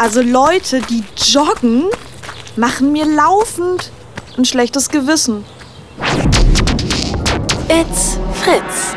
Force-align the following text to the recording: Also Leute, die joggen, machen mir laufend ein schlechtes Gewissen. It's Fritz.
Also 0.00 0.22
Leute, 0.22 0.80
die 0.80 1.04
joggen, 1.14 1.84
machen 2.56 2.90
mir 2.90 3.04
laufend 3.04 3.92
ein 4.38 4.46
schlechtes 4.46 4.88
Gewissen. 4.88 5.44
It's 7.68 8.18
Fritz. 8.42 8.96